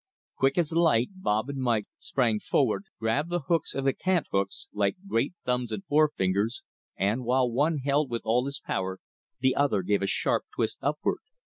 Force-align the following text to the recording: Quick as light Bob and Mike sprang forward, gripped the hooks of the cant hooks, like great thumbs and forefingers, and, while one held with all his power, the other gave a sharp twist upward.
Quick 0.37 0.57
as 0.57 0.71
light 0.73 1.09
Bob 1.13 1.47
and 1.47 1.61
Mike 1.61 1.85
sprang 1.99 2.39
forward, 2.39 2.85
gripped 2.99 3.29
the 3.29 3.41
hooks 3.41 3.75
of 3.75 3.85
the 3.85 3.93
cant 3.93 4.25
hooks, 4.31 4.67
like 4.73 4.97
great 5.07 5.35
thumbs 5.45 5.71
and 5.71 5.85
forefingers, 5.85 6.63
and, 6.97 7.23
while 7.23 7.47
one 7.51 7.77
held 7.77 8.09
with 8.09 8.23
all 8.25 8.47
his 8.47 8.59
power, 8.59 8.97
the 9.41 9.55
other 9.55 9.83
gave 9.83 10.01
a 10.01 10.07
sharp 10.07 10.45
twist 10.55 10.79
upward. 10.81 11.19